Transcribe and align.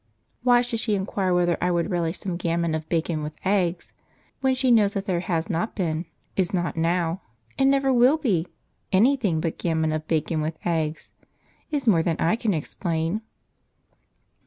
Why 0.41 0.61
she 0.61 0.77
should 0.77 0.95
inquire 0.95 1.31
whether 1.31 1.59
I 1.61 1.69
would 1.69 1.91
relish 1.91 2.17
some 2.17 2.35
gammon 2.35 2.73
of 2.73 2.89
bacon 2.89 3.21
with 3.21 3.35
eggs, 3.45 3.93
when 4.39 4.55
she 4.55 4.71
knows 4.71 4.95
that 4.95 5.05
there 5.05 5.19
has 5.19 5.47
not 5.47 5.75
been, 5.75 6.07
is 6.35 6.51
not 6.55 6.75
now, 6.75 7.21
and 7.55 7.69
never 7.69 7.93
will 7.93 8.17
be, 8.17 8.47
anything 8.91 9.39
but 9.39 9.59
gammon 9.59 9.91
of 9.91 10.07
bacon 10.07 10.41
with 10.41 10.57
eggs, 10.65 11.11
is 11.69 11.85
more 11.85 12.01
than 12.01 12.17
I 12.17 12.35
can 12.35 12.51
explain. 12.55 13.21